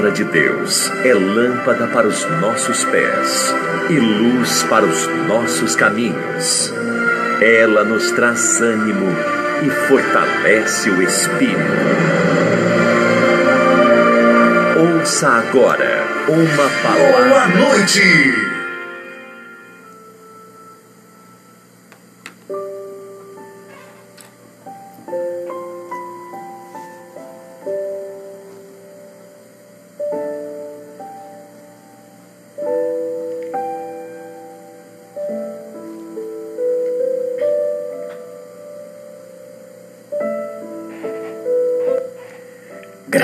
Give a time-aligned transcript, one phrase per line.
[0.00, 3.54] palavra de Deus é lâmpada para os nossos pés
[3.90, 6.72] e luz para os nossos caminhos.
[7.42, 9.14] Ela nos traz ânimo
[9.62, 11.60] e fortalece o espírito.
[14.78, 17.28] Ouça agora uma palavra.
[17.28, 18.49] Boa noite!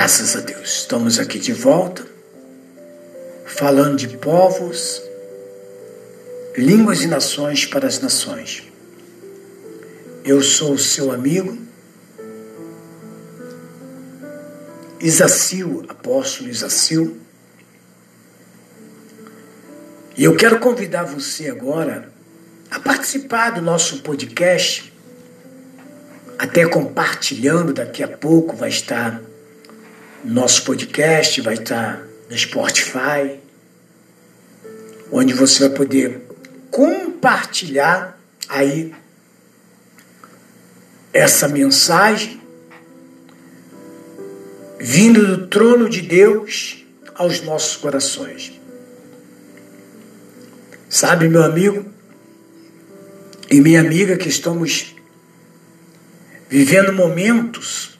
[0.07, 2.07] Graças a Deus, estamos aqui de volta,
[3.45, 5.01] falando de povos,
[6.55, 8.63] línguas e nações para as nações.
[10.23, 11.57] Eu sou o seu amigo,
[15.01, 17.17] Isacil, apóstolo Isacil,
[20.15, 22.09] e eu quero convidar você agora
[22.71, 24.93] a participar do nosso podcast,
[26.39, 29.26] até compartilhando, daqui a pouco vai estar
[30.23, 33.39] nosso podcast vai estar no Spotify,
[35.11, 36.21] onde você vai poder
[36.71, 38.93] compartilhar aí
[41.13, 42.41] essa mensagem
[44.79, 48.59] vindo do trono de Deus aos nossos corações.
[50.89, 51.85] Sabe, meu amigo
[53.49, 54.95] e minha amiga, que estamos
[56.49, 57.96] vivendo momentos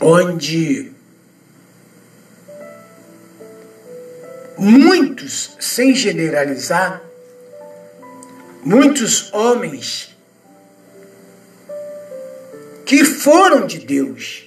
[0.00, 0.92] onde
[4.56, 7.02] muitos, sem generalizar,
[8.64, 10.16] muitos homens
[12.84, 14.44] que foram de Deus,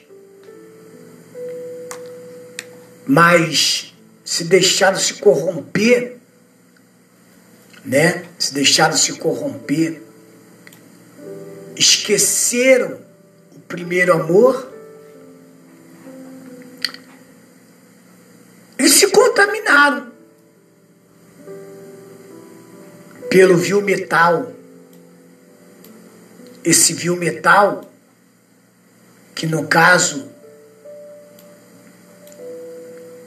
[3.06, 6.18] mas se deixaram se corromper,
[7.84, 8.26] né?
[8.38, 10.02] Se deixaram se corromper,
[11.76, 13.00] esqueceram
[13.56, 14.70] o primeiro amor
[19.08, 20.12] contaminaram
[23.30, 24.52] pelo vil metal.
[26.64, 27.90] Esse vil metal,
[29.34, 30.30] que no caso,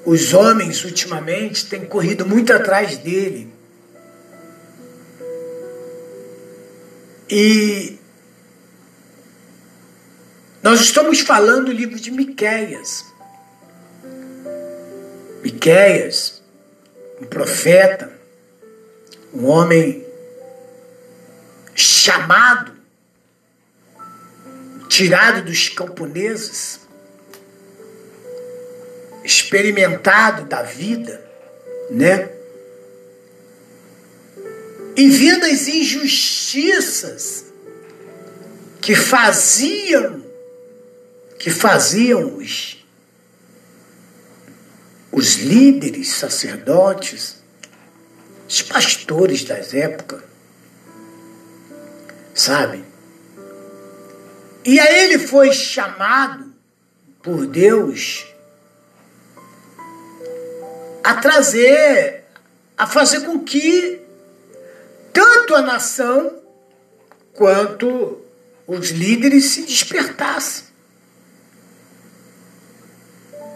[0.05, 3.53] os homens ultimamente têm corrido muito atrás dele.
[7.31, 7.99] E
[10.62, 13.12] nós estamos falando do livro de Miqueias.
[15.42, 16.41] Miqueias,
[17.20, 18.12] um profeta,
[19.34, 20.06] um homem
[21.75, 22.72] chamado,
[24.88, 26.81] tirado dos camponeses,
[29.25, 31.20] experimentado da vida,
[31.91, 32.31] né?
[34.97, 37.47] E vendo as injustiças
[38.81, 40.25] que faziam,
[41.38, 42.36] que faziam
[45.12, 47.37] os líderes, sacerdotes,
[48.49, 50.23] os pastores das épocas,
[52.34, 52.83] sabe?
[54.65, 56.53] E aí ele foi chamado
[57.23, 58.27] por Deus
[61.05, 62.25] a trazer,
[62.77, 64.00] a fazer com que
[65.12, 66.41] tanto a nação
[67.34, 68.21] quanto
[68.67, 70.72] os líderes se despertassem.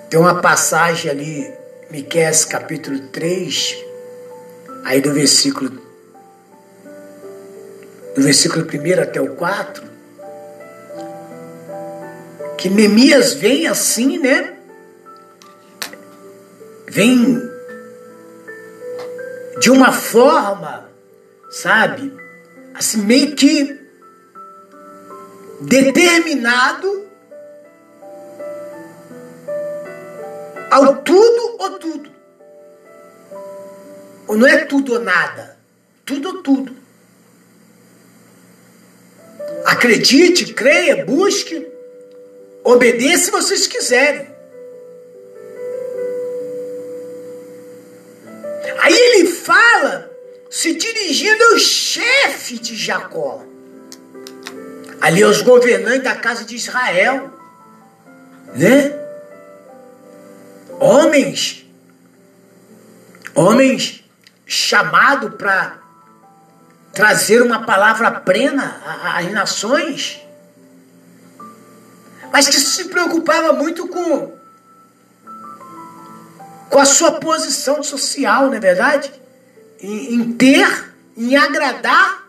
[0.09, 1.53] Tem uma passagem ali,
[1.91, 3.77] Miqueias capítulo 3,
[4.85, 5.85] aí do versículo
[8.15, 9.85] do versículo 1 até o 4,
[12.57, 14.55] que Neemias vem assim, né?
[16.89, 17.43] Vem
[19.59, 20.89] de uma forma,
[21.51, 22.13] sabe?
[22.73, 23.79] Assim, meio que
[25.61, 27.06] determinado
[30.77, 32.11] ao tudo ou tudo.
[34.27, 35.57] Ou não é tudo ou nada.
[36.05, 36.77] Tudo ou tudo.
[39.65, 41.67] Acredite, creia, busque,
[42.63, 44.29] obedeça se vocês quiserem.
[48.79, 50.11] Aí ele fala,
[50.51, 53.43] se dirigindo ao chefe de Jacó,
[55.01, 57.33] ali aos governantes da casa de Israel,
[58.55, 59.06] né?
[60.87, 61.67] Homens,
[63.35, 64.05] homens
[64.47, 65.79] chamado para
[66.93, 68.81] trazer uma palavra plena
[69.17, 70.21] às nações,
[72.33, 74.37] mas que se preocupava muito com
[76.69, 79.13] com a sua posição social, não é verdade?
[79.81, 82.29] Em, em ter, em agradar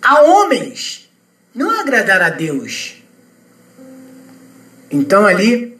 [0.00, 1.10] a homens,
[1.54, 3.02] não agradar a Deus.
[4.90, 5.71] Então ali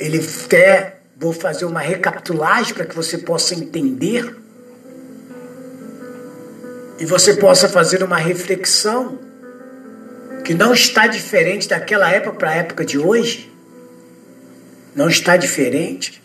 [0.00, 0.18] ele
[0.48, 4.34] quer, vou fazer uma recapitulagem para que você possa entender
[6.98, 9.18] e você possa fazer uma reflexão
[10.44, 13.52] que não está diferente daquela época para a época de hoje.
[14.94, 16.22] Não está diferente.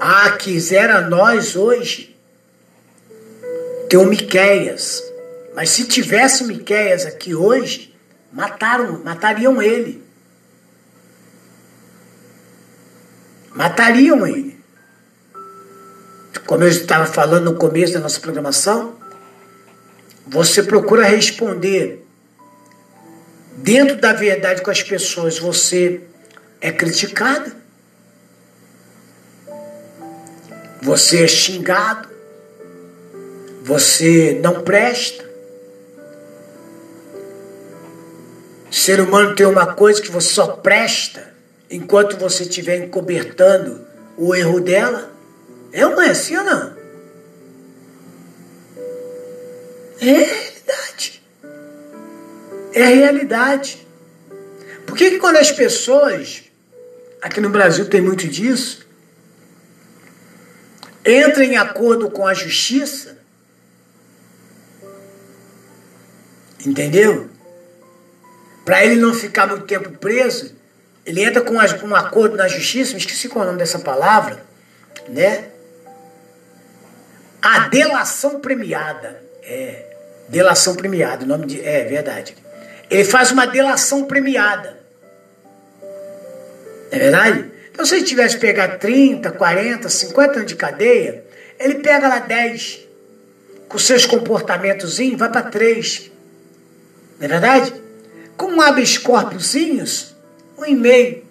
[0.00, 2.16] Ah, quisera nós hoje
[3.88, 5.02] ter um Miqueias.
[5.54, 7.95] Mas se tivesse Miqueias aqui hoje,
[8.36, 10.04] mataram, matariam ele.
[13.54, 14.60] Matariam ele.
[16.46, 18.94] Como eu estava falando no começo da nossa programação,
[20.26, 22.06] você procura responder
[23.56, 26.02] dentro da verdade com as pessoas, você
[26.60, 27.52] é criticado,
[30.82, 32.08] você é xingado,
[33.62, 35.25] você não presta.
[38.70, 41.34] Ser humano tem uma coisa que você só presta
[41.70, 43.86] enquanto você estiver encobertando
[44.16, 45.12] o erro dela.
[45.72, 46.76] É ou não é assim ou não?
[50.00, 51.22] É realidade.
[52.72, 53.86] É realidade.
[54.86, 56.44] Por que, que quando as pessoas,
[57.20, 58.86] aqui no Brasil tem muito disso,
[61.04, 63.18] entram em acordo com a justiça,
[66.64, 67.35] entendeu?
[68.66, 70.52] Para ele não ficar muito tempo preso,
[71.06, 74.44] ele entra com um acordo na justiça, me esqueci qual é o nome dessa palavra,
[75.08, 75.44] né?
[77.40, 79.22] A delação premiada.
[79.44, 79.84] É,
[80.28, 81.64] delação premiada, o nome de.
[81.64, 82.36] É verdade.
[82.90, 84.76] Ele faz uma delação premiada.
[86.90, 87.52] É verdade?
[87.70, 91.24] Então, se ele tivesse pegar 30, 40, 50 anos de cadeia,
[91.60, 92.80] ele pega lá 10.
[93.68, 96.10] Com seus comportamentos, vai para 3.
[97.20, 97.85] Não é verdade?
[98.36, 100.14] Com um habeas corpusinhos,
[100.58, 101.24] um e-mail.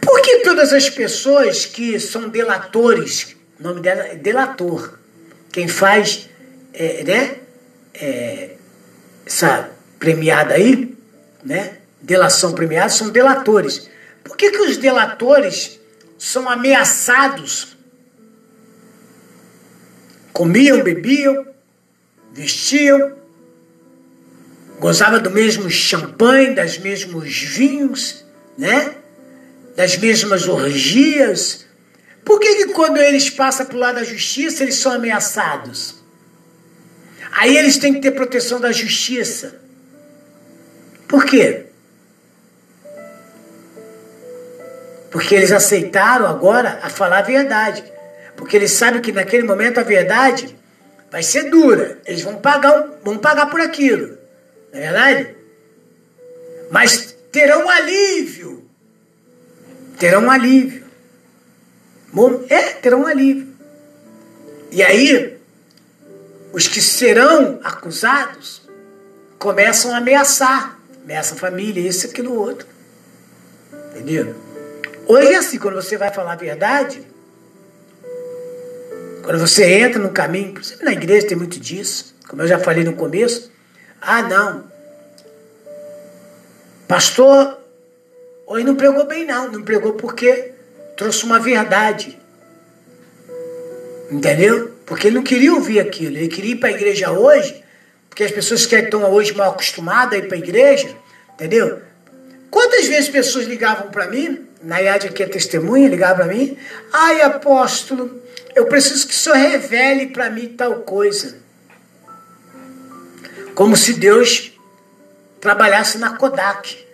[0.00, 4.98] Por que todas as pessoas que são delatores, o nome dela é delator,
[5.52, 6.28] quem faz,
[6.72, 7.36] é, né,
[7.94, 8.56] é,
[9.24, 10.96] essa premiada aí,
[11.42, 13.90] né, delação premiada, são delatores.
[14.22, 15.80] Por que, que os delatores
[16.18, 17.76] são ameaçados?
[20.32, 21.46] Comiam, bebiam,
[22.32, 23.16] vestiam,
[24.78, 28.24] gozavam do mesmo champanhe, das mesmos vinhos,
[28.56, 28.94] né?
[29.76, 31.66] das mesmas orgias?
[32.24, 36.02] Por que, que quando eles passam para o lado da justiça, eles são ameaçados?
[37.30, 39.60] Aí eles têm que ter proteção da justiça.
[41.06, 41.66] Por quê?
[45.10, 47.84] Porque eles aceitaram agora a falar a verdade.
[48.36, 50.56] Porque eles sabem que naquele momento a verdade
[51.10, 51.98] vai ser dura.
[52.06, 54.15] Eles vão pagar, vão pagar por aquilo.
[54.76, 55.36] É verdade?
[56.70, 58.56] Mas terão alívio
[59.98, 60.84] terão alívio.
[62.48, 63.48] É, terão alívio.
[64.70, 65.36] E aí,
[66.52, 68.62] os que serão acusados
[69.38, 70.78] começam a ameaçar.
[71.04, 72.66] Ameaça a família, isso, aquilo, outro.
[73.90, 74.34] Entendeu?
[75.06, 77.02] Hoje é assim, quando você vai falar a verdade,
[79.22, 82.94] quando você entra no caminho, na igreja tem muito disso, como eu já falei no
[82.94, 83.52] começo,
[84.06, 84.64] ah não,
[86.86, 87.66] pastor
[88.46, 89.50] Hoje não pregou bem, não.
[89.50, 90.52] Não pregou porque
[90.96, 92.16] trouxe uma verdade.
[94.08, 94.70] Entendeu?
[94.86, 96.16] Porque ele não queria ouvir aquilo.
[96.16, 97.64] Ele queria ir para a igreja hoje,
[98.08, 100.94] porque as pessoas que estão hoje mal acostumadas a ir para a igreja,
[101.34, 101.82] entendeu?
[102.48, 106.56] Quantas vezes pessoas ligavam para mim, Nayade aqui é testemunha, ligava para mim,
[106.92, 108.22] ai apóstolo,
[108.54, 111.36] eu preciso que o senhor revele para mim tal coisa.
[113.56, 114.52] Como se Deus
[115.40, 116.86] trabalhasse na Kodak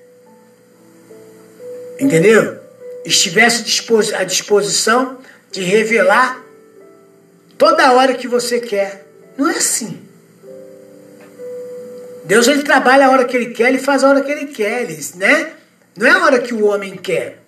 [2.02, 2.60] entendeu?
[3.04, 3.64] Estivesse
[4.14, 5.18] à disposição
[5.50, 6.42] de revelar
[7.56, 9.06] toda hora que você quer.
[9.36, 10.00] Não é assim.
[12.24, 14.82] Deus ele trabalha a hora que ele quer, ele faz a hora que ele quer,
[14.82, 15.52] ele, né?
[15.96, 17.38] Não é a hora que o homem quer.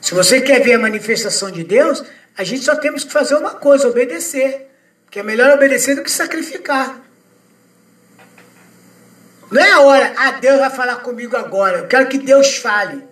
[0.00, 2.02] Se você quer ver a manifestação de Deus,
[2.36, 4.66] a gente só temos que fazer uma coisa, obedecer.
[5.04, 7.00] Porque é melhor obedecer do que sacrificar.
[9.50, 13.04] Não é a hora, ah, Deus vai falar comigo agora, eu quero que Deus fale.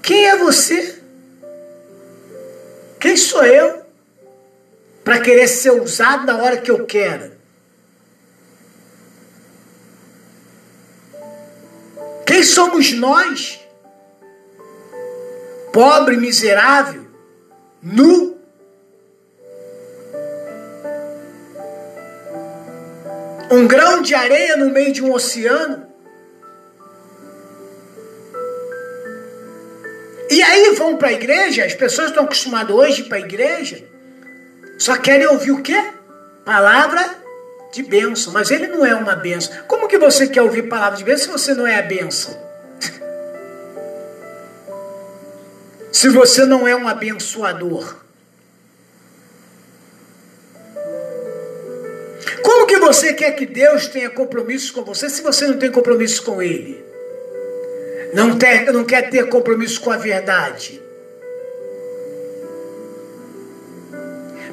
[0.00, 1.02] Quem é você?
[3.00, 3.82] Quem sou eu
[5.02, 7.32] para querer ser usado na hora que eu quero?
[12.24, 13.60] Quem somos nós?
[15.72, 17.06] Pobre, miserável,
[17.82, 18.38] nu,
[23.52, 25.86] Um grão de areia no meio de um oceano.
[30.30, 33.84] E aí vão para a igreja, as pessoas estão acostumadas hoje para a igreja,
[34.78, 35.78] só querem ouvir o quê?
[36.46, 37.04] Palavra
[37.70, 39.52] de bênção, mas ele não é uma bênção.
[39.68, 42.34] Como que você quer ouvir palavra de bênção se você não é a bênção?
[45.92, 47.96] se você não é um abençoador?
[52.42, 56.22] Como que você quer que Deus tenha compromisso com você se você não tem compromisso
[56.22, 56.82] com Ele?
[58.14, 60.80] Não, ter, não quer ter compromisso com a verdade?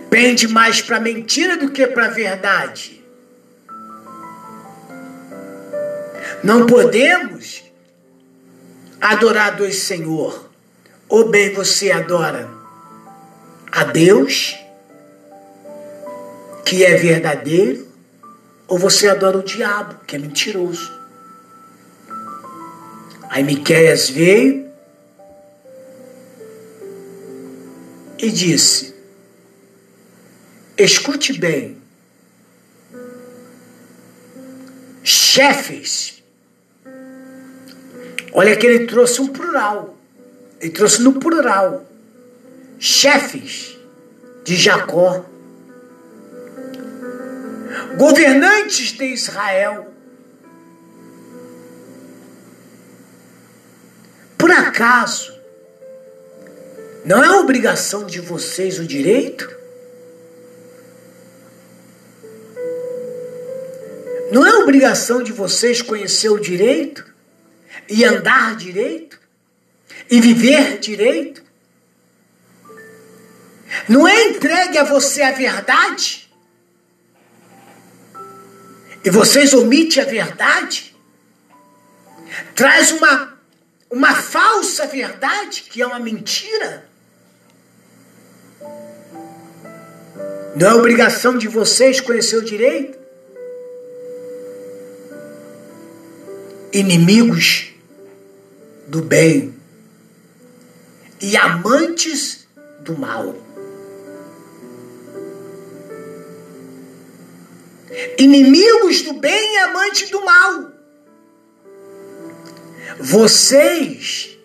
[0.10, 3.04] Pende mais para mentira do que para a verdade?
[6.44, 7.64] Não podemos
[9.00, 10.50] adorar dois Senhor.
[11.08, 12.50] Ou bem você adora
[13.72, 14.58] a Deus,
[16.70, 17.88] que é verdadeiro,
[18.68, 20.92] ou você adora o diabo, que é mentiroso.
[23.28, 24.70] Aí Miqueias veio
[28.20, 28.94] e disse:
[30.78, 31.82] Escute bem,
[35.04, 36.20] chefes
[38.32, 39.98] Olha que ele trouxe um plural.
[40.62, 41.84] Ele trouxe no plural.
[42.78, 43.76] Chefes
[44.46, 45.26] de Jacó.
[47.98, 49.94] Governantes de Israel.
[54.38, 55.38] Por acaso,
[57.06, 59.50] não é obrigação de vocês o direito?
[64.32, 67.10] Não é obrigação de vocês conhecer o direito?
[67.90, 69.20] e andar direito
[70.10, 71.44] e viver direito?
[73.88, 76.29] Não é entregue a você a verdade?
[79.04, 80.96] E vocês omitem a verdade?
[82.56, 83.34] Traz uma,
[83.90, 86.88] uma falsa verdade, que é uma mentira?
[90.56, 92.98] Não é obrigação de vocês conhecer o direito?
[96.74, 97.74] Inimigos
[98.88, 99.56] do bem
[101.22, 102.48] e amantes
[102.82, 103.36] do mal.
[108.18, 110.72] Inimigos do bem e amantes do mal.
[113.00, 114.38] Vocês,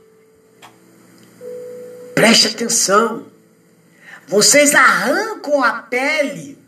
[2.15, 3.27] preste atenção,
[4.27, 6.59] vocês arrancam a pele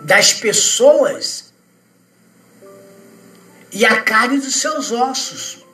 [0.00, 1.52] das pessoas
[3.72, 5.64] e a carne dos seus ossos.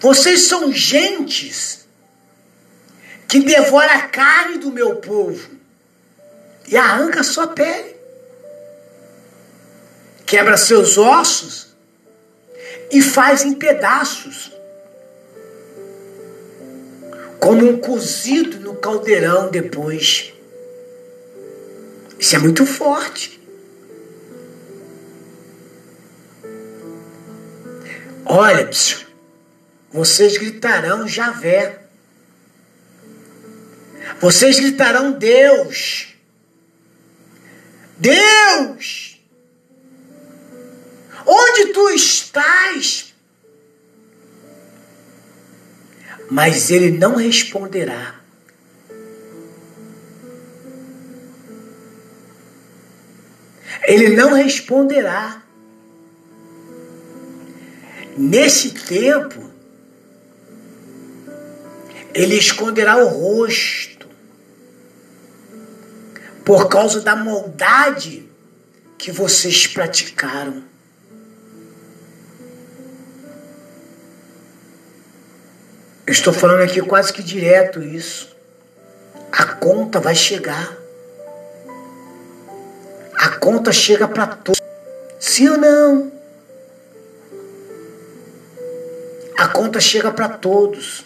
[0.00, 1.86] Vocês são gentes
[3.28, 5.53] que devora a carne do meu povo
[6.68, 7.94] e arranca sua pele,
[10.24, 11.74] quebra seus ossos
[12.90, 14.52] e faz em pedaços,
[17.38, 20.32] como um cozido no caldeirão depois.
[22.18, 23.40] Isso é muito forte.
[28.24, 29.06] Olha, bicho,
[29.92, 31.80] vocês gritarão Javé.
[34.20, 36.13] Vocês gritarão Deus.
[37.98, 39.20] Deus!
[41.26, 43.14] Onde tu estás?
[46.30, 48.20] Mas ele não responderá.
[53.86, 55.42] Ele não responderá.
[58.16, 59.50] Nesse tempo,
[62.14, 63.93] ele esconderá o rosto
[66.44, 68.28] por causa da maldade
[68.98, 70.62] que vocês praticaram.
[76.06, 78.36] Eu estou falando aqui quase que direto isso.
[79.32, 80.76] A conta vai chegar.
[83.16, 84.60] A conta chega para todos.
[85.18, 86.12] Sim ou não?
[89.38, 91.04] A conta chega para todos.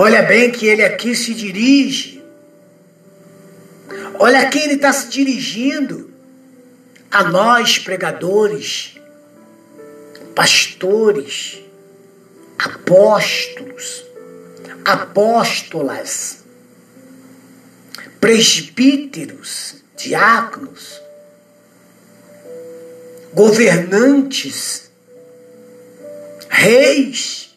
[0.00, 2.22] Olha bem que ele aqui se dirige.
[4.16, 6.08] Olha quem ele está se dirigindo.
[7.10, 8.94] A nós, pregadores,
[10.36, 11.58] pastores,
[12.56, 14.04] apóstolos,
[14.84, 16.44] apóstolas,
[18.20, 21.02] presbíteros, diáconos,
[23.34, 24.92] governantes,
[26.48, 27.47] reis.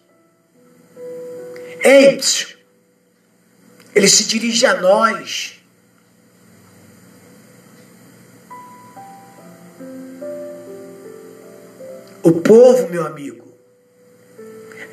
[1.83, 2.55] Eis,
[3.95, 5.59] ele se dirige a nós.
[12.23, 13.51] O povo, meu amigo,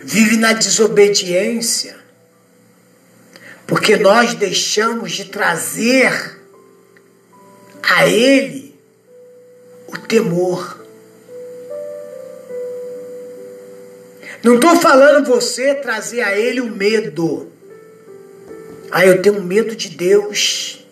[0.02, 1.98] vive na desobediência,
[3.66, 6.40] porque nós deixamos de trazer
[7.82, 8.74] a Ele
[9.86, 10.87] o temor.
[14.42, 17.50] Não estou falando você trazer a Ele o medo.
[18.90, 20.86] Ah, eu tenho medo de Deus.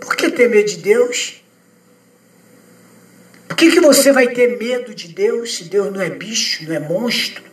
[0.00, 1.42] Por que ter medo de Deus?
[3.48, 6.74] Por que, que você vai ter medo de Deus se Deus não é bicho, não
[6.74, 7.44] é monstro?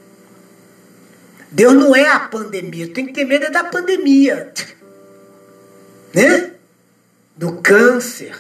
[1.52, 2.92] Deus não é a pandemia.
[2.94, 4.52] Tem que ter medo é da pandemia.
[6.14, 6.52] Né?
[7.36, 8.36] Do câncer,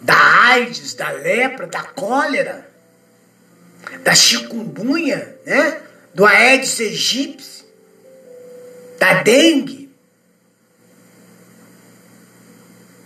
[0.00, 0.16] da
[0.50, 2.68] AIDS, da lepra, da cólera,
[4.02, 5.80] da chikungunya, né?
[6.14, 7.64] Do Aedes aegypti,
[8.98, 9.90] da dengue.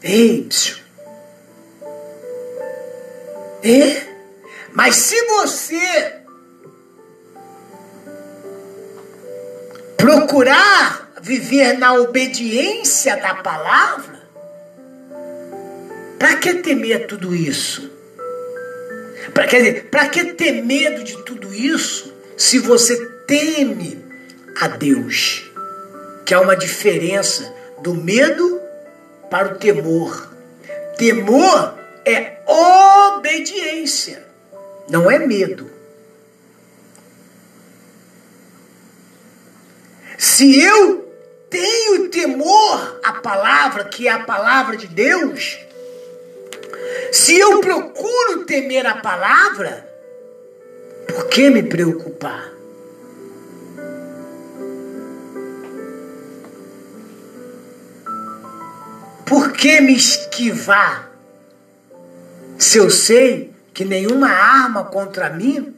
[0.02, 0.76] Ei, psiu.
[3.62, 4.06] É?
[4.72, 6.20] Mas se você
[9.96, 14.20] procurar viver na obediência da palavra,
[16.18, 18.00] para que temer tudo isso?
[19.35, 22.97] Para que, que ter medo de tudo isso se você
[23.27, 24.05] teme
[24.61, 25.50] a Deus?
[26.25, 28.61] Que há uma diferença do medo
[29.31, 30.29] para o temor.
[30.97, 31.75] Temor
[32.05, 34.25] é obediência,
[34.89, 35.71] não é medo.
[40.19, 41.11] Se eu
[41.49, 45.59] tenho temor à palavra, que é a palavra de Deus,
[47.12, 49.88] se eu procuro temer a palavra,
[51.08, 52.52] por que me preocupar?
[59.26, 61.10] Por que me esquivar?
[62.60, 65.75] se eu sei que nenhuma arma contra mim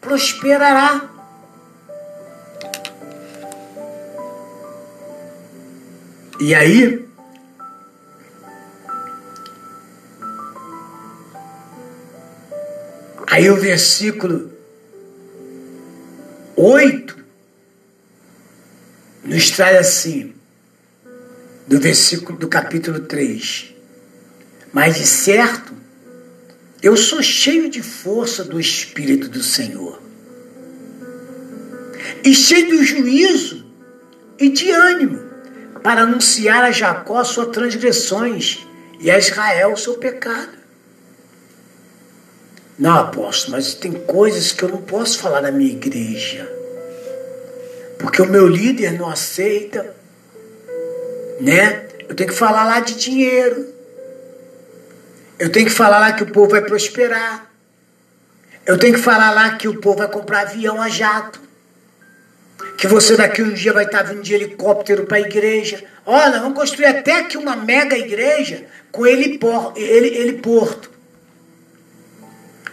[0.00, 1.08] prosperará.
[6.40, 7.03] E aí,
[13.34, 14.48] aí o versículo
[16.54, 17.16] 8
[19.24, 20.32] nos traz assim,
[21.66, 23.74] do versículo do capítulo 3.
[24.72, 25.74] Mas de certo
[26.80, 30.00] eu sou cheio de força do Espírito do Senhor.
[32.22, 33.66] E cheio de juízo
[34.38, 35.18] e de ânimo
[35.82, 38.64] para anunciar a Jacó suas transgressões
[39.00, 40.63] e a Israel o seu pecado.
[42.78, 46.50] Não, apóstolo, mas tem coisas que eu não posso falar na minha igreja.
[47.98, 49.94] Porque o meu líder não aceita,
[51.40, 51.86] né?
[52.08, 53.72] Eu tenho que falar lá de dinheiro.
[55.38, 57.50] Eu tenho que falar lá que o povo vai prosperar.
[58.66, 61.40] Eu tenho que falar lá que o povo vai comprar avião a jato.
[62.76, 65.84] Que você daqui um dia vai estar vindo de helicóptero para a igreja.
[66.04, 69.38] Olha, vamos construir até aqui uma mega igreja com ele,
[70.42, 70.93] porto.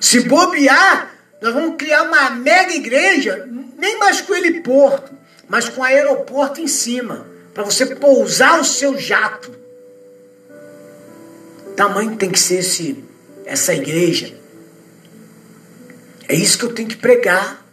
[0.01, 5.13] Se bobear, nós vamos criar uma mega igreja, nem mais com ele porto,
[5.47, 9.61] mas com aeroporto em cima, para você pousar o seu jato
[11.81, 13.03] tamanho tem que ser esse,
[13.43, 14.35] essa igreja.
[16.27, 17.65] É isso que eu tenho que pregar.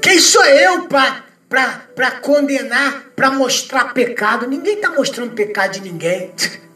[0.00, 4.46] Quem sou eu para condenar, para mostrar pecado?
[4.46, 6.32] Ninguém está mostrando pecado de ninguém.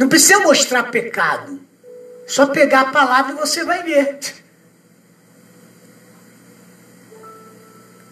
[0.00, 1.60] Não precisa mostrar pecado.
[2.26, 4.18] Só pegar a palavra e você vai ver.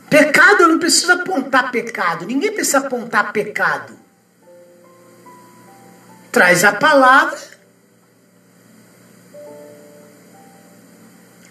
[0.09, 2.25] Pecado não precisa apontar pecado.
[2.25, 3.99] Ninguém precisa apontar pecado
[6.39, 7.39] traz a palavra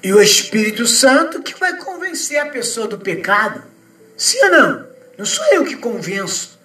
[0.01, 3.63] e o Espírito Santo que vai convencer a pessoa do pecado.
[4.15, 4.87] Sim ou não?
[5.17, 6.57] Não sou eu que convenço.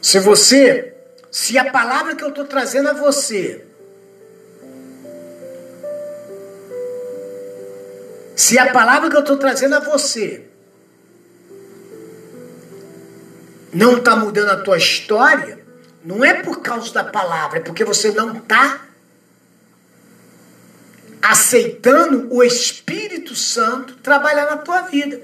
[0.00, 0.94] Se você,
[1.40, 3.64] se a palavra que eu estou trazendo a você,
[8.34, 10.48] se a palavra que eu estou trazendo a você
[13.72, 15.64] não está mudando a tua história,
[16.04, 18.84] não é por causa da palavra, é porque você não está
[21.22, 25.20] aceitando o Espírito Santo trabalhar na tua vida.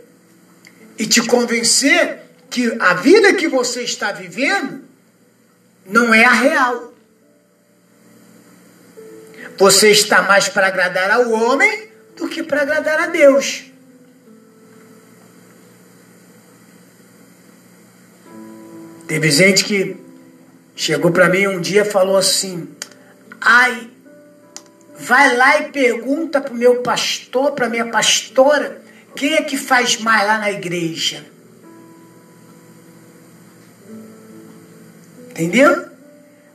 [0.96, 4.93] e te convencer que a vida que você está vivendo
[5.86, 6.92] não é a real.
[9.58, 13.64] Você está mais para agradar ao homem do que para agradar a Deus.
[19.06, 19.96] Teve gente que
[20.74, 22.68] chegou para mim um dia e falou assim:
[23.40, 23.90] ai,
[24.98, 28.82] vai lá e pergunta para o meu pastor, para minha pastora,
[29.14, 31.24] quem é que faz mais lá na igreja?
[35.34, 35.88] Entendeu?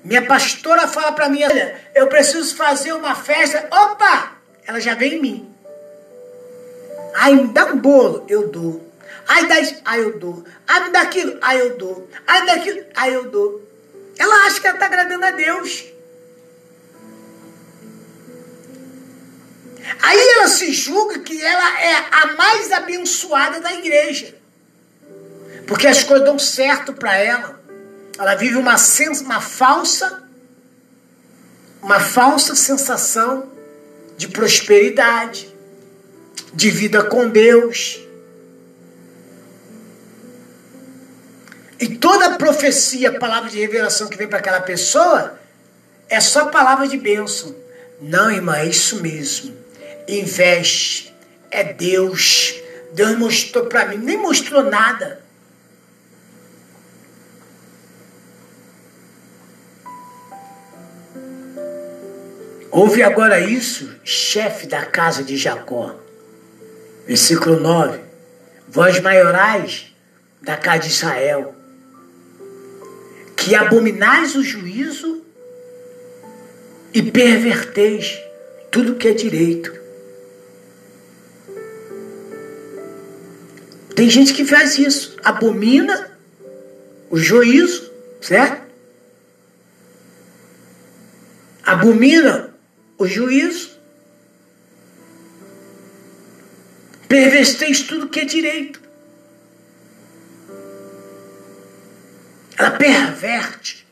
[0.01, 3.67] Minha pastora fala para mim, olha, eu preciso fazer uma festa.
[3.69, 4.37] Opa!
[4.65, 5.55] Ela já vem em mim.
[7.13, 8.89] Ai, me dá um bolo, eu dou.
[9.27, 10.45] Ai, dá isso, ai, eu dou.
[10.65, 12.09] Ai, me dá aquilo, ai, eu dou.
[12.25, 13.61] Ai, me dá aquilo, ai, eu dou.
[14.17, 15.85] Ela acha que ela está agradando a Deus.
[20.01, 24.33] Aí ela se julga que ela é a mais abençoada da igreja.
[25.67, 27.58] Porque as coisas dão certo para ela.
[28.19, 28.75] Ela vive uma,
[29.23, 30.29] uma falsa
[31.81, 33.49] uma falsa sensação
[34.17, 35.53] de prosperidade,
[36.53, 37.99] de vida com Deus.
[41.79, 45.39] E toda profecia, palavra de revelação que vem para aquela pessoa
[46.09, 47.55] é só palavra de bênção.
[48.01, 49.55] Não, irmã, é isso mesmo.
[50.07, 51.15] Investe.
[51.49, 52.55] É Deus.
[52.93, 55.21] Deus mostrou para mim, nem mostrou nada.
[62.71, 65.95] Ouve agora isso, chefe da casa de Jacó.
[67.07, 67.99] Versículo 9.
[68.67, 69.91] Vós maiorais
[70.41, 71.55] da casa de Israel,
[73.35, 75.25] que abominais o juízo
[76.93, 78.19] e perverteis
[78.69, 79.73] tudo que é direito.
[83.95, 86.11] Tem gente que faz isso, abomina
[87.09, 88.61] o juízo, certo?
[91.63, 92.48] Abomina
[92.99, 93.79] o juízo,
[97.07, 98.81] perverteis tudo que é direito.
[102.57, 103.87] Ela perverte.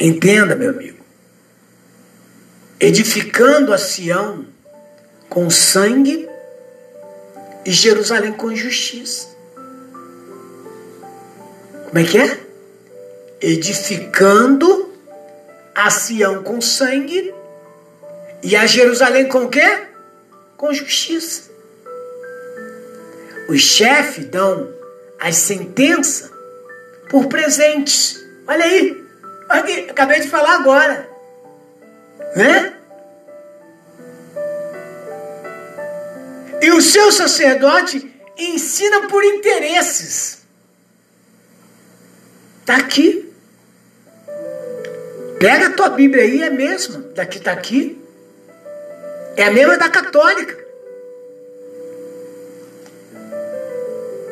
[0.00, 1.04] Entenda, meu amigo.
[2.80, 4.46] Edificando a Sião
[5.28, 6.29] com sangue
[7.64, 9.28] e Jerusalém com justiça.
[11.86, 12.40] Como é que é?
[13.40, 14.92] Edificando
[15.74, 17.34] a Sião com sangue
[18.42, 19.86] e a Jerusalém com o quê?
[20.56, 21.50] Com justiça.
[23.48, 24.72] Os chefes dão
[25.18, 26.30] as sentenças
[27.08, 28.24] por presentes.
[28.46, 29.04] Olha aí,
[29.48, 31.08] aqui, acabei de falar agora.
[32.36, 32.79] Né?
[36.62, 40.40] E o seu sacerdote ensina por interesses.
[42.60, 43.32] Está aqui.
[45.38, 47.98] Pega a tua Bíblia aí, é mesmo, daqui está aqui.
[49.36, 50.58] É a mesma da católica.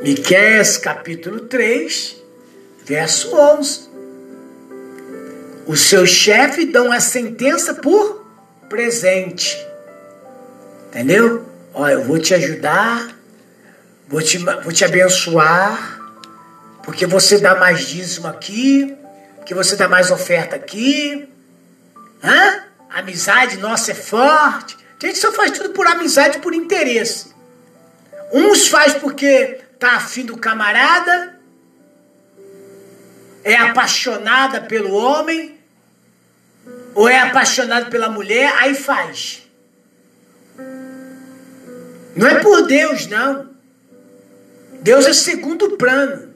[0.02, 2.22] Miqueias capítulo 3,
[2.84, 3.88] verso 11.
[5.66, 8.24] Os seus chefes dão a sentença por
[8.68, 9.58] presente.
[10.88, 11.47] Entendeu?
[11.80, 13.08] Olha, eu vou te ajudar,
[14.08, 16.00] vou te, vou te abençoar,
[16.82, 18.96] porque você dá mais dízimo aqui,
[19.46, 21.28] que você dá mais oferta aqui.
[22.20, 22.64] Hã?
[22.90, 24.76] Amizade nossa é forte.
[25.00, 27.32] A gente só faz tudo por amizade, por interesse.
[28.32, 31.38] Uns faz porque tá afim do camarada,
[33.44, 35.56] é apaixonada pelo homem,
[36.92, 39.47] ou é apaixonado pela mulher, aí faz.
[42.18, 43.48] Não é por Deus, não.
[44.80, 46.34] Deus é segundo plano.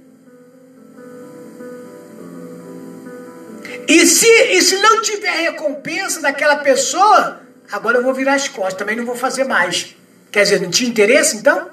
[3.89, 7.43] E se, e se não tiver recompensa daquela pessoa,
[7.73, 9.97] agora eu vou virar as costas, também não vou fazer mais.
[10.31, 11.69] Quer dizer, não tinha interesse então?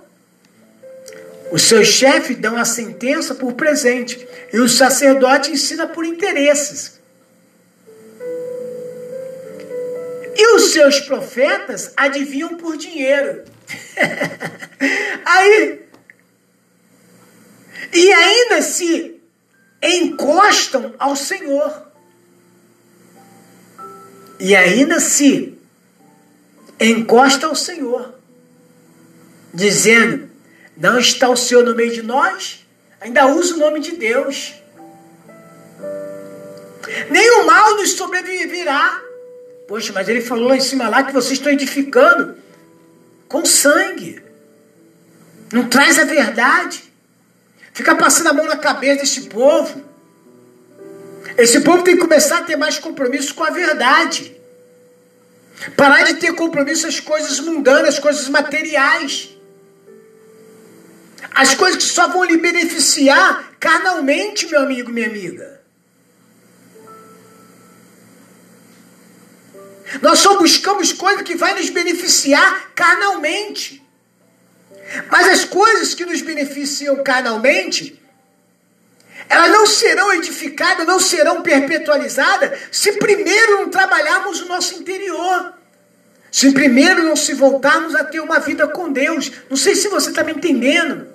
[1.52, 7.00] Os seus chefes dão a sentença por presente e o sacerdote ensina por interesses.
[10.36, 13.44] E os seus profetas adivinham por dinheiro.
[15.26, 15.82] Aí,
[17.94, 19.20] e ainda se
[19.82, 21.90] encostam ao Senhor
[24.40, 25.58] e ainda se
[26.80, 28.16] encosta ao Senhor,
[29.54, 30.30] dizendo:
[30.78, 32.66] Não está o Senhor no meio de nós,
[33.02, 34.54] ainda usa o nome de Deus.
[37.42, 39.02] O mal nos sobreviverá.
[39.68, 42.36] Poxa, mas ele falou lá em cima lá que vocês estão edificando
[43.30, 44.22] com sangue.
[45.54, 46.84] Não traz a verdade.
[47.72, 49.86] Fica passando a mão na cabeça desse povo.
[51.38, 54.36] Esse povo tem que começar a ter mais compromisso com a verdade.
[55.78, 59.30] Parar de ter compromisso com as coisas mundanas, as coisas materiais.
[61.32, 65.59] As coisas que só vão lhe beneficiar carnalmente, meu amigo, minha amiga.
[70.02, 73.84] Nós só buscamos coisas que vai nos beneficiar carnalmente.
[75.12, 78.00] Mas as coisas que nos beneficiam carnalmente,
[79.28, 85.54] elas não serão edificadas, não serão perpetualizadas, se primeiro não trabalharmos o nosso interior.
[86.32, 89.32] Se primeiro não se voltarmos a ter uma vida com Deus.
[89.50, 91.08] Não sei se você está me entendendo.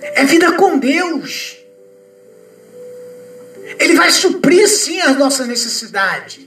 [0.00, 1.57] É vida com Deus.
[3.78, 6.46] Ele vai suprir sim as nossas necessidades.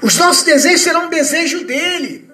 [0.00, 2.30] Os nossos desejos serão desejo dele.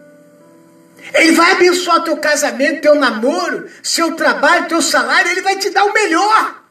[1.12, 5.84] Ele vai abençoar teu casamento, teu namoro, seu trabalho, teu salário, ele vai te dar
[5.84, 6.64] o melhor.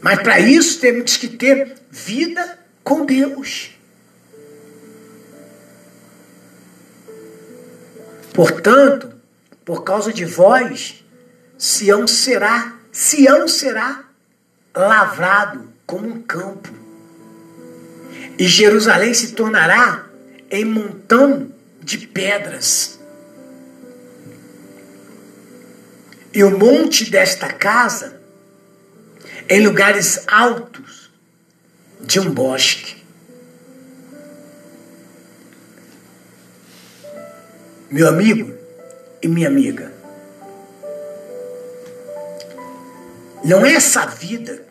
[0.00, 3.70] Mas para isso temos que ter vida com Deus.
[8.32, 9.12] Portanto,
[9.64, 11.04] por causa de vós,
[11.58, 14.04] Sião será, Sião será
[14.74, 16.68] lavrado como um campo.
[18.38, 20.06] E Jerusalém se tornará
[20.50, 21.50] em montão
[21.82, 22.98] de pedras.
[26.32, 28.20] E o monte desta casa
[29.48, 31.10] em lugares altos
[32.00, 33.02] de um bosque.
[37.90, 38.52] Meu amigo
[39.22, 39.92] e minha amiga,
[43.46, 44.66] não é essa vida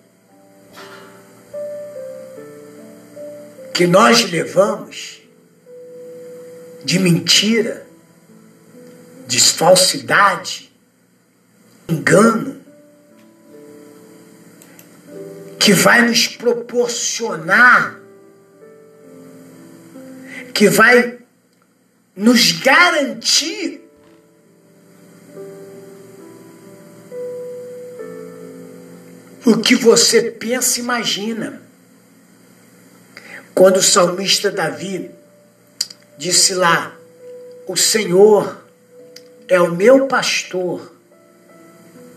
[3.74, 5.22] que nós levamos
[6.84, 7.88] de mentira,
[9.26, 10.70] de falsidade,
[11.88, 12.62] engano,
[15.58, 17.98] que vai nos proporcionar,
[20.54, 21.18] que vai
[22.14, 23.85] nos garantir
[29.46, 31.62] o que você pensa e imagina.
[33.54, 35.12] Quando o salmista Davi
[36.18, 36.94] disse lá:
[37.68, 38.66] O Senhor
[39.48, 40.94] é o meu pastor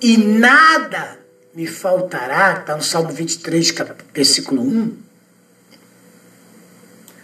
[0.01, 1.19] e nada
[1.55, 3.75] me faltará, está no Salmo 23,
[4.15, 4.97] versículo 1.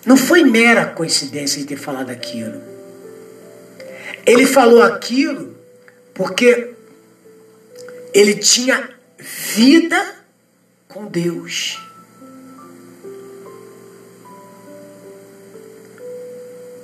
[0.04, 2.60] Não foi mera coincidência ele ter falado aquilo.
[4.26, 5.56] Ele falou aquilo
[6.12, 6.72] porque
[8.12, 8.93] ele tinha
[9.24, 10.16] vida
[10.86, 11.80] com Deus.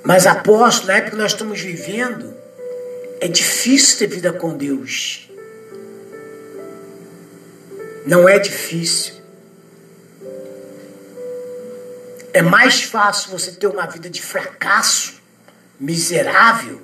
[0.03, 2.33] Mas após, na época que nós estamos vivendo,
[3.19, 5.29] é difícil ter vida com Deus.
[8.07, 9.21] Não é difícil.
[12.33, 15.21] É mais fácil você ter uma vida de fracasso,
[15.79, 16.81] miserável,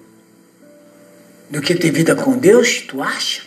[1.50, 3.47] do que ter vida com Deus, tu acha?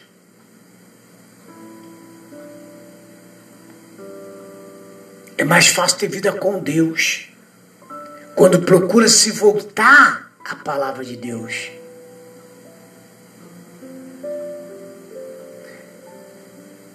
[5.40, 7.30] É mais fácil ter vida com Deus.
[8.34, 11.70] Quando procura se voltar à palavra de Deus.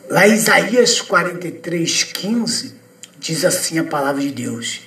[0.07, 2.75] Lá em Isaías 43, 15,
[3.17, 4.81] diz assim a palavra de Deus: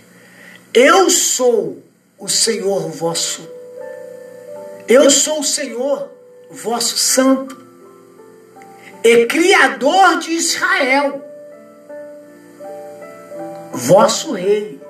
[0.72, 1.82] Eu sou
[2.16, 3.50] o Senhor vosso,
[4.86, 6.08] eu sou o Senhor
[6.48, 7.60] vosso santo,
[9.02, 11.27] e Criador de Israel,
[13.72, 14.80] vosso Rei.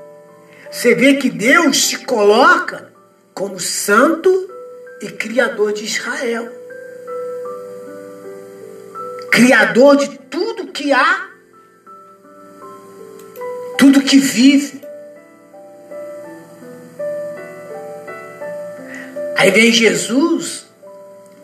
[0.70, 2.92] Você vê que Deus se coloca
[3.34, 4.30] como santo
[5.00, 6.52] e Criador de Israel.
[9.30, 11.28] Criador de tudo que há,
[13.78, 14.82] tudo que vive.
[19.36, 20.66] Aí vem Jesus,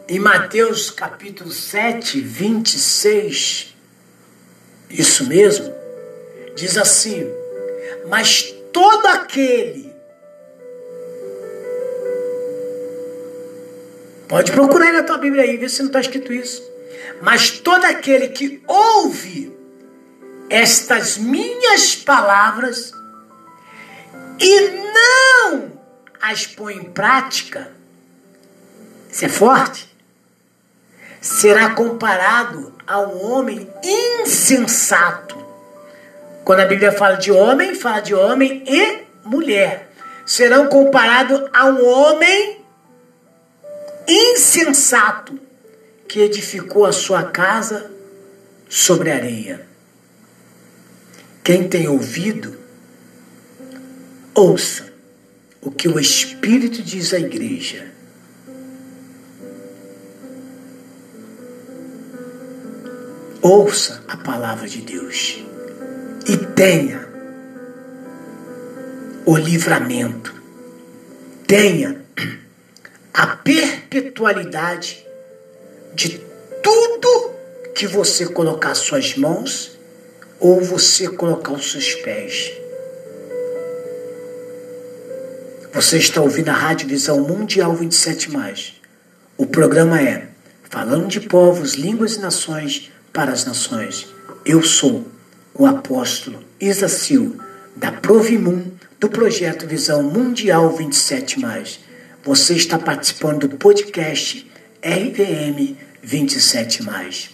[0.09, 3.77] em Mateus capítulo 7, 26,
[4.91, 5.73] isso mesmo,
[6.55, 7.27] diz assim:
[8.09, 9.95] Mas todo aquele.
[14.29, 16.63] Pode procurar na tua Bíblia aí, ver se não está escrito isso.
[17.21, 19.57] Mas todo aquele que ouve
[20.49, 22.93] estas minhas palavras
[24.41, 25.73] e não
[26.21, 27.71] as põe em prática,
[29.11, 29.95] isso é forte,
[31.21, 35.44] será comparado a um homem insensato.
[36.45, 39.91] Quando a Bíblia fala de homem, fala de homem e mulher.
[40.27, 42.61] Serão comparados a um homem
[44.07, 45.41] insensato
[46.07, 47.91] que edificou a sua casa
[48.69, 49.67] sobre areia.
[51.43, 52.59] Quem tem ouvido,
[54.35, 54.93] ouça
[55.63, 57.91] o que o Espírito diz à igreja.
[63.41, 65.45] Ouça a palavra de Deus
[66.27, 67.07] e tenha
[69.27, 70.35] o livramento,
[71.47, 72.03] tenha
[73.13, 75.07] a perpetualidade
[75.95, 76.21] de
[76.63, 77.31] tudo
[77.75, 79.79] que você colocar suas mãos
[80.41, 82.53] ou você colocar os seus pés.
[85.73, 88.31] Você está ouvindo a Rádio Visão Mundial 27.
[89.37, 90.29] O programa é
[90.71, 94.07] Falando de Povos, Línguas e Nações para as Nações.
[94.45, 95.14] Eu sou
[95.55, 97.39] o apóstolo Isacil,
[97.77, 101.41] da Provimum, do projeto Visão Mundial 27.
[102.25, 104.51] Você está participando do podcast
[104.83, 107.34] RVM 27.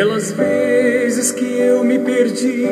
[0.00, 2.66] Pelas vezes que eu me perdi.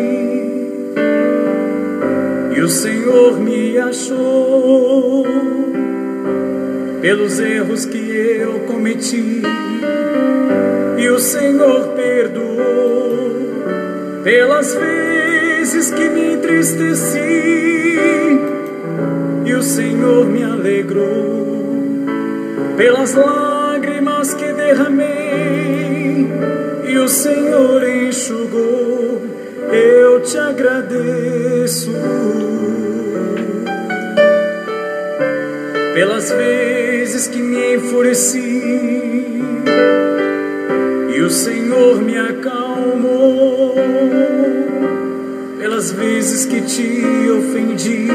[2.57, 5.27] E o Senhor me achou,
[7.03, 9.43] pelos erros que eu cometi.
[10.97, 13.43] E o Senhor perdoou,
[14.25, 17.99] pelas vezes que me entristeci.
[19.45, 22.07] E o Senhor me alegrou,
[22.79, 25.18] pelas lágrimas que derramei
[26.89, 29.23] e o Senhor enxugou,
[29.73, 31.93] eu te agradeço.
[35.95, 39.43] Pelas vezes que me enfureci
[41.15, 43.75] e o Senhor me acalmou,
[45.59, 48.09] pelas vezes que te ofendi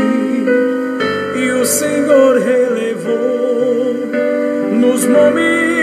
[1.35, 4.07] e o Senhor relevou
[4.71, 5.82] nos momentos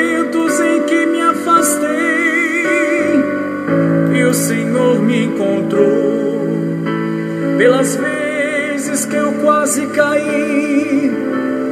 [9.71, 11.13] quase caí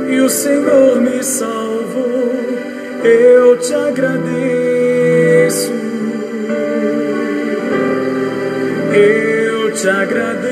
[0.08, 2.32] e o Senhor me salvou,
[3.02, 5.72] eu te agradeço.
[8.94, 10.47] Eu te agradeço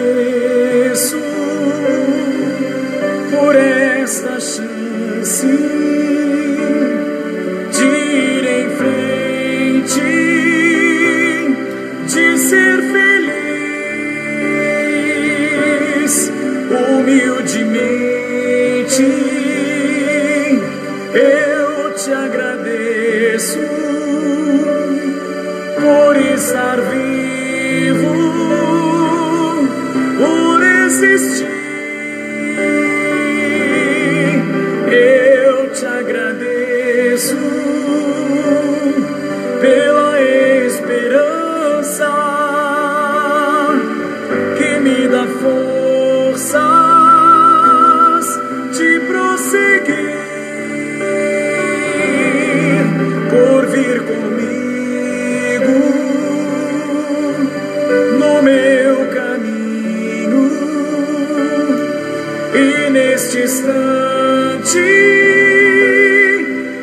[62.57, 64.79] e neste instante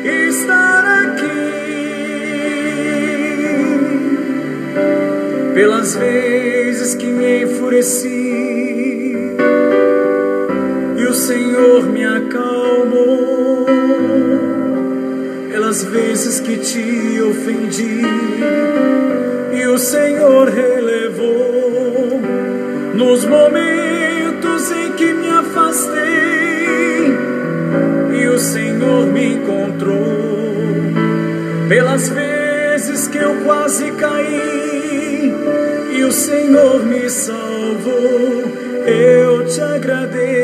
[0.04, 1.24] estar aqui.
[5.54, 9.16] Pelas vezes que me enfureci
[10.96, 13.66] e o Senhor me acalmou,
[15.50, 18.02] pelas vezes que te ofendi
[19.52, 22.20] e o Senhor relevou
[22.94, 23.83] nos momentos
[31.74, 35.32] pelas vezes que eu quase caí
[35.92, 38.44] e o Senhor me salvou.
[38.86, 40.43] Eu te agradeço.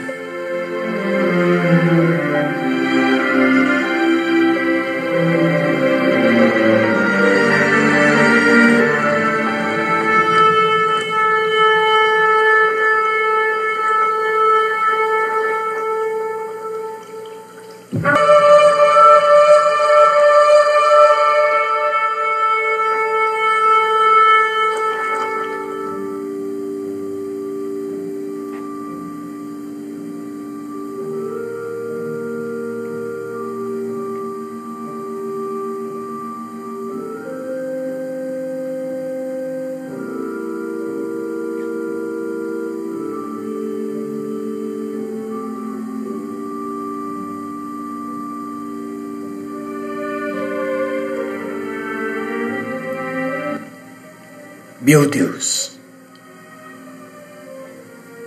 [54.83, 55.79] Meu Deus,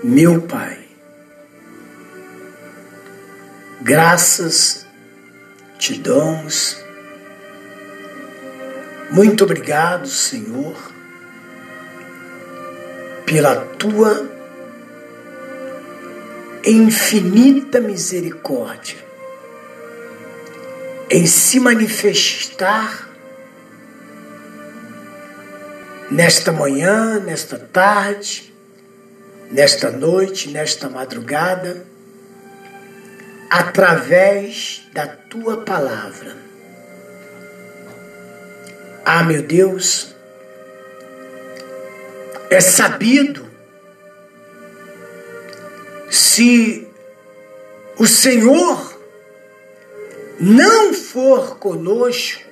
[0.05, 0.87] meu Pai,
[3.83, 4.87] graças
[5.77, 6.81] te damos.
[9.11, 10.77] Muito obrigado, Senhor,
[13.27, 14.31] pela tua
[16.65, 18.99] infinita misericórdia
[21.11, 23.14] em se manifestar
[26.15, 28.55] nesta manhã, nesta tarde,
[29.51, 31.85] nesta noite, nesta madrugada,
[33.51, 36.37] através da tua palavra.
[39.05, 40.15] Ah, meu Deus,
[42.49, 43.51] é sabido
[46.09, 46.87] se
[47.99, 49.01] o Senhor
[50.39, 52.44] não for conosco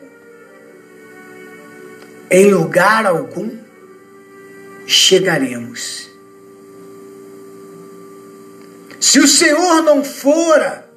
[2.32, 3.58] em lugar algum,
[4.86, 6.08] chegaremos.
[8.98, 10.90] Se o Senhor não fora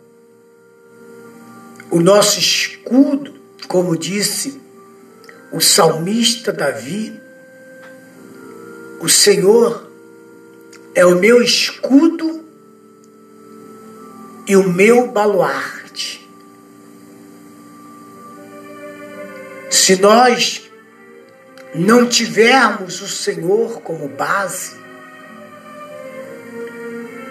[1.91, 3.35] o nosso escudo,
[3.67, 4.61] como disse
[5.51, 7.19] o salmista Davi,
[9.01, 9.91] o Senhor
[10.95, 12.45] é o meu escudo
[14.47, 16.25] e o meu baluarte.
[19.69, 20.64] Se nós
[21.77, 24.75] não tivermos o Senhor como base,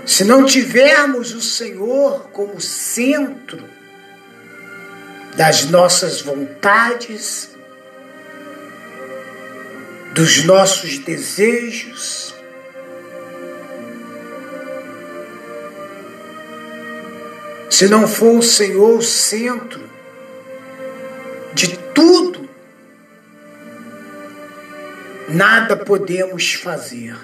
[0.07, 3.64] se não tivermos o Senhor como centro
[5.34, 7.51] das nossas vontades,
[10.12, 12.34] dos nossos desejos,
[17.68, 19.82] se não for o Senhor o centro
[21.53, 22.43] de tudo,
[25.29, 27.16] nada podemos fazer.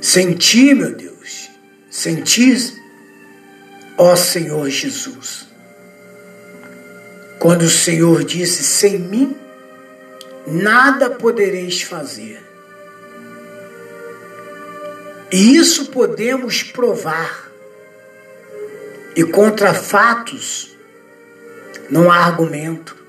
[0.00, 1.48] Senti, meu Deus,
[1.90, 2.74] senti,
[3.96, 5.46] ó Senhor Jesus.
[7.38, 9.36] Quando o Senhor disse: Sem mim,
[10.46, 12.42] nada podereis fazer.
[15.30, 17.50] E isso podemos provar
[19.16, 20.76] e contra fatos
[21.90, 23.01] não há argumento.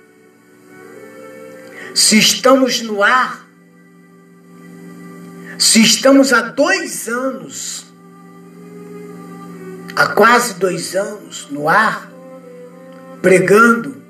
[1.93, 3.47] Se estamos no ar,
[5.57, 7.85] se estamos há dois anos,
[9.95, 12.11] há quase dois anos no ar,
[13.21, 14.01] pregando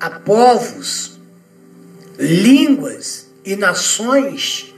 [0.00, 1.18] a povos,
[2.18, 4.74] línguas e nações,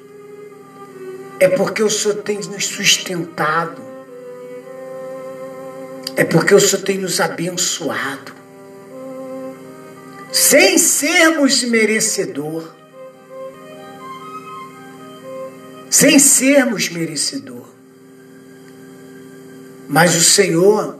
[1.41, 3.87] é porque o Senhor tem nos sustentado
[6.17, 8.35] é porque o Senhor tem nos abençoado.
[10.37, 12.71] Sem sermos merecedor.
[15.89, 17.67] Sem sermos merecedor.
[19.89, 20.99] Mas o Senhor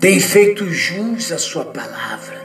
[0.00, 2.44] tem feito jus à sua palavra.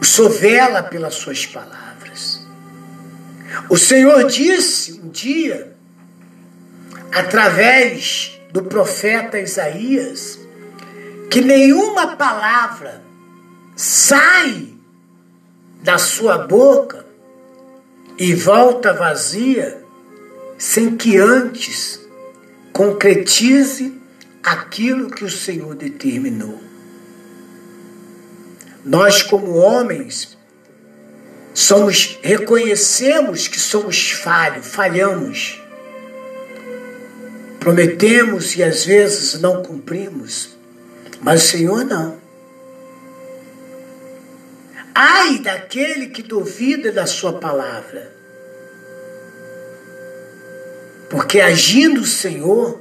[0.00, 2.44] O Senhor vela pelas suas palavras.
[3.70, 5.72] O Senhor disse um dia
[7.12, 10.47] através do profeta Isaías,
[11.30, 13.02] que nenhuma palavra
[13.76, 14.74] sai
[15.82, 17.06] da sua boca
[18.18, 19.82] e volta vazia
[20.58, 22.00] sem que antes
[22.72, 24.00] concretize
[24.42, 26.60] aquilo que o Senhor determinou.
[28.84, 30.36] Nós, como homens,
[31.54, 35.62] somos reconhecemos que somos falhos, falhamos.
[37.60, 40.57] Prometemos e às vezes não cumprimos,
[41.20, 42.18] mas o Senhor não.
[44.94, 48.12] Ai daquele que duvida da Sua palavra.
[51.08, 52.80] Porque agindo o Senhor,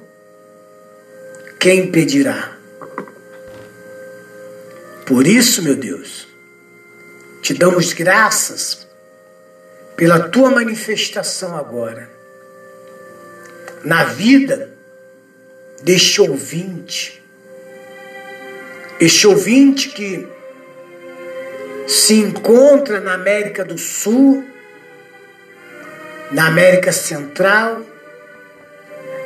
[1.60, 2.58] quem impedirá?
[5.06, 6.28] Por isso, meu Deus,
[7.42, 8.88] te damos graças
[9.96, 12.18] pela tua manifestação agora
[13.84, 14.70] na vida
[15.82, 17.24] deste ouvinte.
[19.00, 20.28] Este ouvinte que
[21.88, 24.44] se encontra na América do Sul,
[26.32, 27.82] na América Central,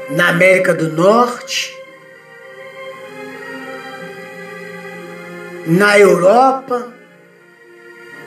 [0.10, 1.74] na América do Norte,
[5.66, 6.94] na Europa,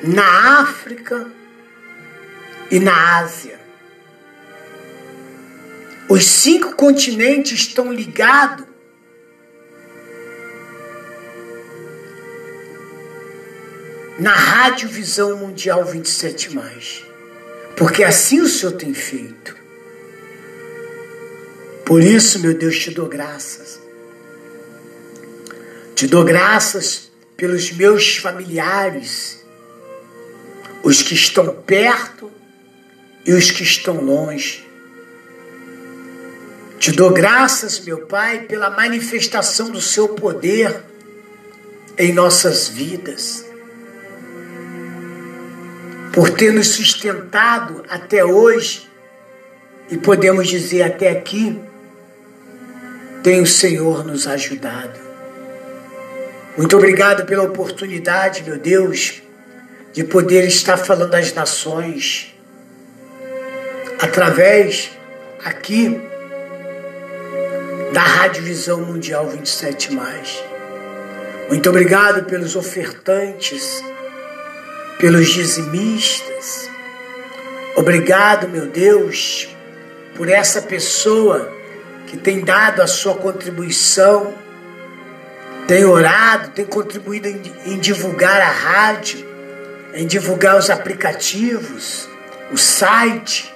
[0.03, 1.27] na África
[2.71, 3.61] e na Ásia.
[6.09, 8.74] Os cinco continentes estão ligados
[14.25, 16.59] na Rádio Visão Mundial 27.
[17.77, 19.55] Porque assim o Senhor tem feito.
[21.85, 23.79] Por isso, meu Deus, te dou graças.
[25.95, 29.45] Te dou graças pelos meus familiares,
[30.83, 32.33] os que estão perto
[33.27, 34.67] e os que estão longe.
[36.79, 40.83] Te dou graças, meu Pai, pela manifestação do seu poder
[41.99, 43.44] em nossas vidas,
[46.15, 48.89] por ter nos sustentado até hoje
[49.91, 51.61] E podemos dizer até aqui,
[53.23, 54.99] tem o Senhor nos ajudado.
[56.57, 59.23] Muito obrigado pela oportunidade, meu Deus,
[59.93, 62.35] de poder estar falando às nações
[64.01, 64.91] através
[65.45, 66.01] aqui
[67.93, 69.93] da Rádio Visão Mundial 27
[71.49, 73.83] Muito obrigado pelos ofertantes,
[74.99, 76.71] pelos dizimistas.
[77.77, 79.49] Obrigado, meu Deus,
[80.15, 81.53] por essa pessoa
[82.07, 84.35] que tem dado a sua contribuição,
[85.67, 89.27] tem orado, tem contribuído em, em divulgar a rádio,
[89.95, 92.09] em divulgar os aplicativos,
[92.53, 93.53] o site.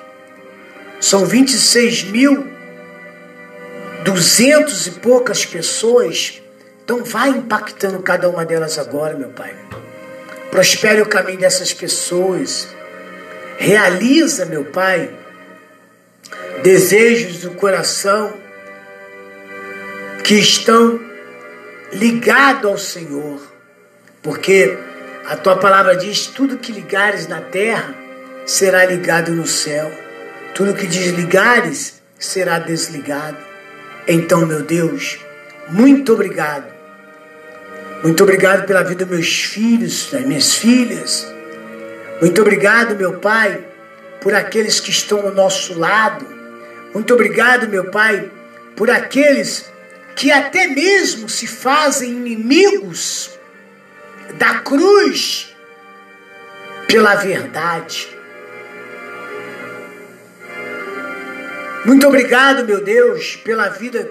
[1.01, 2.47] São 26 mil,
[4.03, 6.43] duzentos e poucas pessoas.
[6.83, 9.55] Então vai impactando cada uma delas agora, meu Pai.
[10.51, 12.69] Prospere o caminho dessas pessoas.
[13.59, 15.11] Realiza, meu Pai,
[16.63, 18.33] desejos do coração
[20.25, 21.01] que estão
[21.93, 23.41] ligados ao Senhor.
[24.23, 24.79] Porque
[25.27, 27.95] a tua palavra diz: tudo que ligares na terra
[28.47, 29.91] será ligado no céu,
[30.55, 33.37] tudo que desligares será desligado.
[34.07, 35.19] Então, meu Deus,
[35.69, 36.78] muito obrigado.
[38.03, 41.27] Muito obrigado pela vida dos meus filhos, das minhas filhas.
[42.21, 43.65] Muito obrigado, meu Pai,
[44.21, 46.25] por aqueles que estão ao nosso lado.
[46.95, 48.31] Muito obrigado, meu Pai,
[48.77, 49.71] por aqueles
[50.15, 53.39] que até mesmo se fazem inimigos
[54.39, 55.55] da cruz
[56.87, 58.09] pela verdade.
[61.85, 64.11] Muito obrigado, meu Deus, pela vida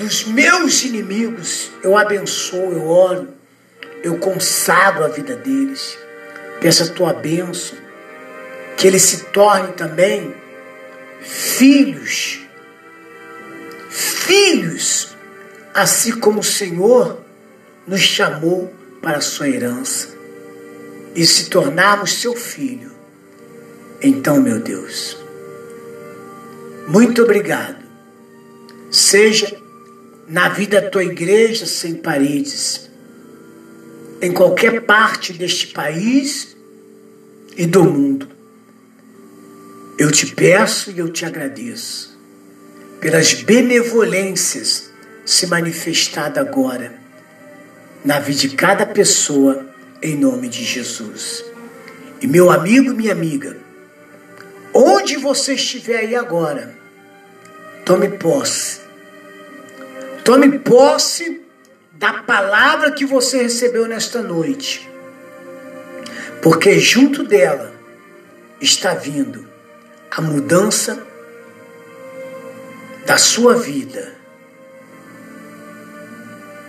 [0.00, 1.70] dos meus inimigos.
[1.82, 3.28] Eu abençoo, eu oro,
[4.02, 5.96] eu consagro a vida deles.
[6.60, 7.76] Peço a tua bênção,
[8.76, 10.34] que eles se tornem também
[11.20, 12.40] filhos,
[13.90, 15.14] filhos,
[15.74, 17.20] assim como o Senhor
[17.86, 20.08] nos chamou para a sua herança
[21.14, 22.90] e se tornarmos seu filho.
[24.02, 25.16] Então, meu Deus,
[26.88, 27.80] muito obrigado.
[28.90, 29.59] Seja
[30.30, 32.88] na vida da tua igreja sem paredes,
[34.22, 36.56] em qualquer parte deste país
[37.56, 38.28] e do mundo.
[39.98, 42.16] Eu te peço e eu te agradeço
[43.00, 44.88] pelas benevolências
[45.26, 46.94] se manifestadas agora
[48.04, 49.66] na vida de cada pessoa,
[50.00, 51.44] em nome de Jesus.
[52.20, 53.56] E meu amigo minha amiga,
[54.72, 56.72] onde você estiver aí agora,
[57.84, 58.79] tome posse.
[60.30, 61.42] Tome posse
[61.90, 64.88] da palavra que você recebeu nesta noite.
[66.40, 67.74] Porque junto dela
[68.60, 69.44] está vindo
[70.08, 71.04] a mudança
[73.04, 74.14] da sua vida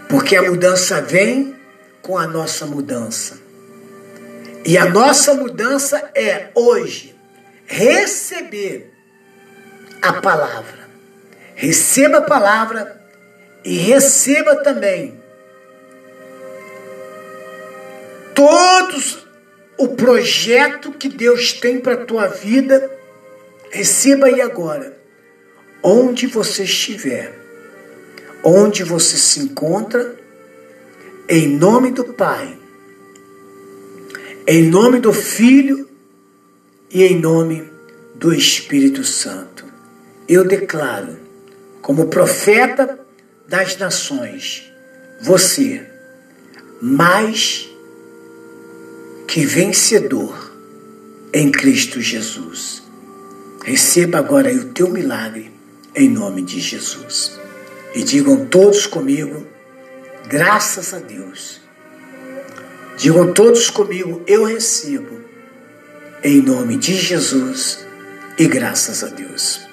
[0.09, 1.55] porque a mudança vem
[2.01, 3.39] com a nossa mudança.
[4.65, 7.15] E a nossa mudança é hoje
[7.67, 8.91] receber
[10.01, 10.89] a palavra.
[11.53, 13.00] Receba a palavra
[13.63, 15.19] e receba também
[18.33, 19.27] todos
[19.77, 22.91] o projeto que Deus tem para a tua vida.
[23.71, 24.97] Receba aí agora,
[25.83, 27.41] onde você estiver
[28.43, 30.15] onde você se encontra,
[31.29, 32.57] em nome do Pai,
[34.47, 35.87] em nome do Filho
[36.89, 37.69] e em nome
[38.15, 39.65] do Espírito Santo.
[40.27, 41.17] Eu declaro,
[41.81, 42.99] como profeta
[43.51, 44.71] das nações,
[45.19, 45.85] você
[46.81, 47.69] mais
[49.27, 50.55] que vencedor
[51.33, 52.81] em Cristo Jesus.
[53.61, 55.51] Receba agora o teu milagre
[55.93, 57.37] em nome de Jesus.
[57.93, 59.45] E digam todos comigo,
[60.29, 61.59] graças a Deus.
[62.95, 65.19] Digam todos comigo, eu recebo,
[66.23, 67.85] em nome de Jesus
[68.39, 69.70] e graças a Deus.